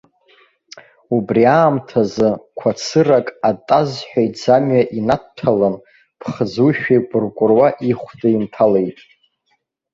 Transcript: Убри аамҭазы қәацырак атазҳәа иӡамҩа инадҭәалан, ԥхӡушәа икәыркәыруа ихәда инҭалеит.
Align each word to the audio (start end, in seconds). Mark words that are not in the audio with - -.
Убри 1.15 1.43
аамҭазы 1.57 2.29
қәацырак 2.57 3.27
атазҳәа 3.49 4.21
иӡамҩа 4.27 4.83
инадҭәалан, 4.97 5.75
ԥхӡушәа 6.19 6.93
икәыркәыруа 6.99 7.67
ихәда 7.89 8.27
инҭалеит. 8.35 8.97